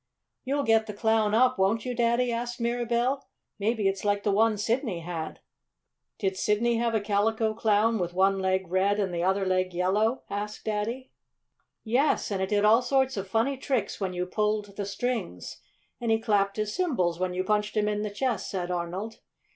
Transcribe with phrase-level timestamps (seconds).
[0.43, 3.21] "You'll get the Clown up, won't you, Daddy?" asked Mirabell.
[3.59, 5.41] "Maybe it's like the one Sidney had."
[6.17, 10.23] "Did Sidney have a Calico Clown with one leg red and the other leg yellow?"
[10.27, 11.11] asked Daddy.
[11.83, 15.59] "Yes, and it did all sorts of funny tricks when you pulled the strings;
[15.99, 19.19] and he clapped his cymbals when you punched him in the chest," said Arnold.